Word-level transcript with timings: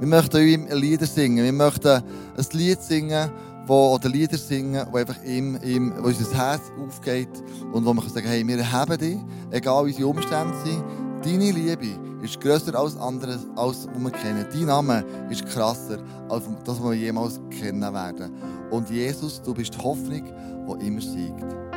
Wir 0.00 0.08
möchten 0.08 0.38
ihm 0.38 0.66
Lieder 0.72 1.04
singen. 1.04 1.44
Wir 1.44 1.52
möchten 1.52 1.88
ein 1.88 2.46
Lied 2.52 2.80
singen, 2.80 3.30
wo, 3.66 3.94
oder 3.94 4.08
Lieder 4.08 4.38
singen, 4.38 4.86
wo 4.90 4.96
einfach 4.96 5.22
ihm, 5.24 5.58
ihm, 5.62 5.92
wo 5.98 6.06
unser 6.06 6.34
Herz 6.34 6.62
aufgeht 6.82 7.28
und 7.70 7.84
wo 7.84 7.92
wir 7.92 8.00
kann 8.00 8.10
sagen, 8.10 8.26
hey, 8.26 8.46
wir 8.48 8.72
haben 8.72 8.96
dich, 8.96 9.18
egal 9.50 9.84
wie 9.84 9.90
unsere 9.90 10.08
Umstände 10.08 10.54
sind. 10.64 10.82
Deine 11.22 11.50
Liebe 11.50 11.98
ist 12.22 12.40
grösser 12.40 12.74
als 12.76 12.96
anderes, 12.96 13.46
als 13.56 13.86
was 13.92 14.02
wir 14.02 14.10
kennen. 14.10 14.46
Dein 14.50 14.64
Name 14.64 15.04
ist 15.28 15.44
krasser 15.44 15.98
als 16.30 16.44
das, 16.64 16.82
was 16.82 16.90
wir 16.92 16.94
jemals 16.94 17.38
kennen 17.50 17.92
werden. 17.92 18.32
Und 18.70 18.88
Jesus, 18.88 19.42
du 19.42 19.52
bist 19.52 19.74
die 19.74 19.78
Hoffnung, 19.80 20.24
die 20.24 20.86
immer 20.86 21.02
siegt. 21.02 21.69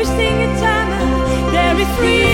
every 0.00 0.16
single 0.16 0.60
time 0.60 0.88
I'm 0.92 1.52
very 1.52 1.84
free. 1.96 2.29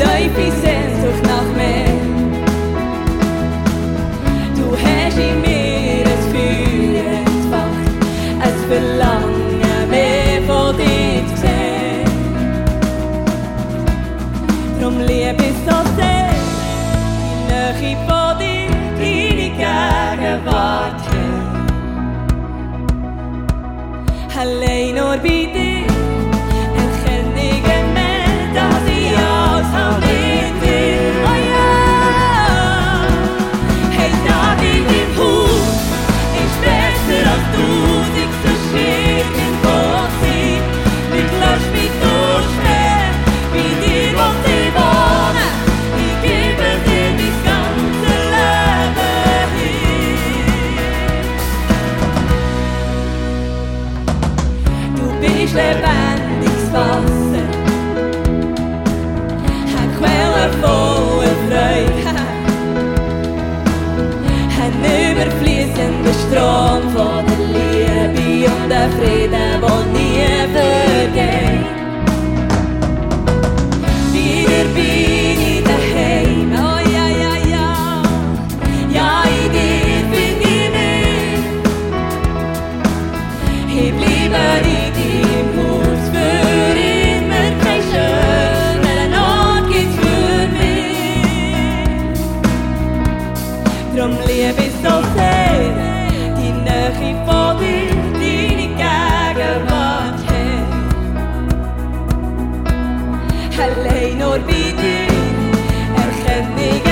tiefe 0.00 0.50
Sehnsucht 0.62 1.22
nach 1.24 1.50
mehr. 1.56 1.92
Du 4.56 4.66
hast 4.82 5.18
in 5.18 5.40
mir 5.42 6.04
ein 6.12 6.22
Feuer 6.32 7.10
entfacht, 7.20 7.92
ein 8.44 8.54
Verlangen 8.68 9.88
mehr 9.90 10.40
von 10.46 10.76
dir 10.76 11.20
zu 11.28 11.36
sehen. 11.42 12.10
Drum 14.80 14.96
liebe 15.00 15.42
ich 15.50 15.58
so 15.66 15.76
sehr, 15.96 16.32
die 17.22 17.38
Nähe 17.52 17.96
von 18.08 18.38
dir, 18.38 18.70
deine 18.98 19.48
Gegenwart. 19.60 21.02
Allein 24.38 24.94
nur 24.94 25.16
bei 25.18 25.52
dir. 25.52 25.59
i'll 103.60 103.74
Halle 103.74 104.10
in 104.10 104.22
Orbitin, 104.22 105.10
Erchenige. 106.02 106.89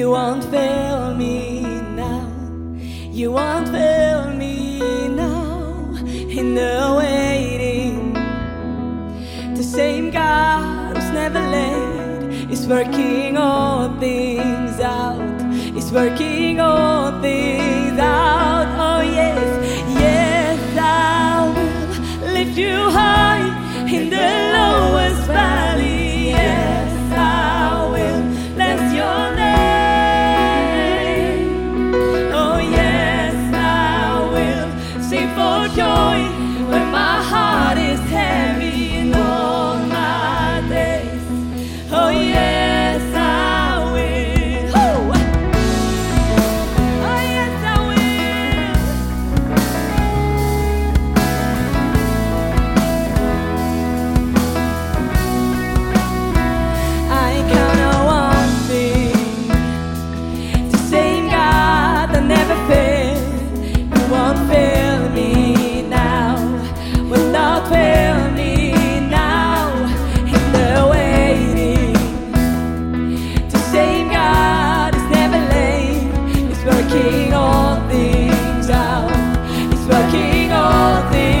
You 0.00 0.12
won't 0.12 0.42
fail 0.44 1.14
me 1.14 1.60
now. 1.94 2.26
You 3.12 3.32
won't 3.32 3.68
fail 3.68 4.30
me 4.30 4.80
now. 5.08 5.94
In 6.38 6.54
the 6.54 6.94
waiting, 6.96 8.14
the 9.54 9.62
same 9.62 10.10
God 10.10 10.96
who's 10.96 11.10
never 11.10 11.42
late 11.56 12.50
is 12.50 12.66
working 12.66 13.36
all 13.36 13.90
things 14.00 14.80
out. 14.80 15.20
Is 15.76 15.92
working 15.92 16.60
all 16.60 17.20
things 17.20 17.98
out. 17.98 18.68
Oh 18.86 19.02
yes, 19.02 19.48
yes, 20.00 20.78
I 20.78 21.52
will 21.54 22.32
lift 22.32 22.56
you 22.56 22.74
high. 22.88 23.29
working 77.20 77.34
all 77.34 77.88
things 77.88 78.70
out. 78.70 79.10
He's 79.70 79.86
working 79.86 80.52
all 80.52 81.10
things. 81.10 81.39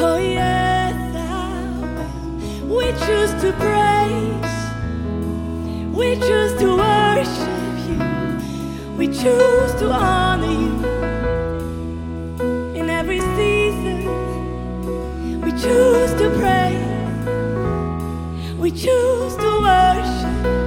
Oh, 0.00 0.16
yes, 0.16 0.94
thou. 1.12 1.52
We 2.66 2.86
choose 2.92 3.34
to 3.42 3.52
praise. 3.60 4.54
We 5.94 6.16
choose 6.16 6.54
to 6.60 6.76
worship 6.76 7.78
you. 7.88 7.98
We 8.96 9.08
choose 9.08 9.74
to 9.80 9.90
honor 9.90 10.46
you. 10.46 10.72
In 12.74 12.88
every 12.88 13.20
season, 13.20 14.06
we 15.42 15.52
choose 15.52 16.14
to 16.14 16.30
pray, 16.38 16.72
We 18.58 18.70
choose 18.70 19.36
to 19.36 19.60
worship. 19.60 20.62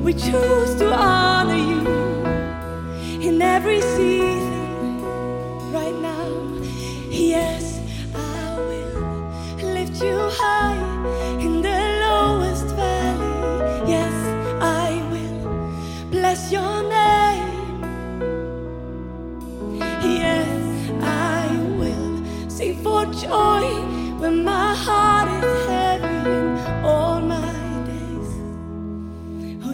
We 0.00 0.14
choose 0.14 0.76
to 0.76 0.92
honor 0.94 1.56
you. 1.56 1.82
In 3.20 3.42
every 3.42 3.80
season. 3.80 4.63